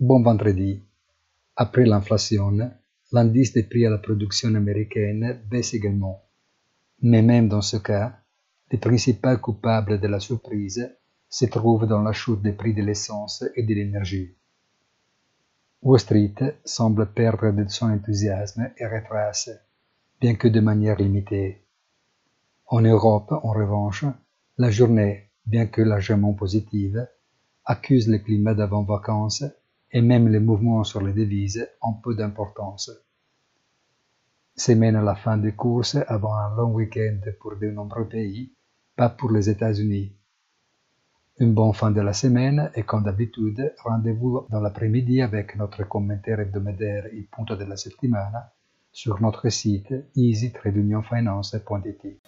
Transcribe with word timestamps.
Bon 0.00 0.22
vendredi. 0.22 0.80
Après 1.56 1.84
l'inflation, 1.84 2.56
l'indice 3.10 3.52
des 3.52 3.64
prix 3.64 3.84
à 3.84 3.90
la 3.90 3.98
production 3.98 4.54
américaine 4.54 5.42
baisse 5.50 5.74
également. 5.74 6.22
Mais 7.02 7.20
même 7.20 7.48
dans 7.48 7.62
ce 7.62 7.78
cas, 7.78 8.20
les 8.70 8.78
principaux 8.78 9.36
coupables 9.38 9.98
de 9.98 10.06
la 10.06 10.20
surprise 10.20 10.88
se 11.28 11.46
trouvent 11.46 11.88
dans 11.88 12.00
la 12.00 12.12
chute 12.12 12.42
des 12.42 12.52
prix 12.52 12.74
de 12.74 12.82
l'essence 12.82 13.42
et 13.56 13.64
de 13.64 13.74
l'énergie. 13.74 14.36
Wall 15.82 15.98
Street 15.98 16.60
semble 16.64 17.06
perdre 17.06 17.50
de 17.50 17.68
son 17.68 17.90
enthousiasme 17.90 18.70
et 18.78 18.86
retrace, 18.86 19.50
bien 20.20 20.36
que 20.36 20.46
de 20.46 20.60
manière 20.60 20.96
limitée. 20.96 21.64
En 22.68 22.82
Europe, 22.82 23.32
en 23.32 23.50
revanche, 23.50 24.04
la 24.58 24.70
journée, 24.70 25.30
bien 25.44 25.66
que 25.66 25.82
largement 25.82 26.34
positive, 26.34 27.04
accuse 27.64 28.06
le 28.06 28.18
climat 28.18 28.54
d'avant-vacances 28.54 29.42
et 29.90 30.02
même 30.02 30.28
les 30.28 30.40
mouvements 30.40 30.84
sur 30.84 31.02
les 31.02 31.12
devises 31.12 31.68
ont 31.80 31.94
peu 31.94 32.14
d'importance. 32.14 32.90
Semaine 34.54 34.96
à 34.96 35.02
la 35.02 35.14
fin 35.14 35.38
des 35.38 35.52
courses 35.52 35.96
avant 36.08 36.34
un 36.34 36.54
long 36.56 36.72
week-end 36.72 37.20
pour 37.40 37.56
de 37.56 37.70
nombreux 37.70 38.08
pays, 38.08 38.52
pas 38.96 39.08
pour 39.08 39.30
les 39.30 39.48
États-Unis. 39.48 40.12
Une 41.38 41.54
bonne 41.54 41.72
fin 41.72 41.92
de 41.92 42.00
la 42.00 42.12
semaine 42.12 42.70
et 42.74 42.82
comme 42.82 43.04
d'habitude, 43.04 43.72
rendez-vous 43.84 44.46
dans 44.50 44.60
l'après-midi 44.60 45.22
avec 45.22 45.54
notre 45.54 45.84
commentaire 45.84 46.40
hebdomadaire 46.40 47.06
Il 47.12 47.28
punto 47.28 47.54
della 47.54 47.76
settimana 47.76 48.52
sur 48.90 49.22
notre 49.22 49.48
site 49.48 49.94
easy-finance.it. 50.16 52.18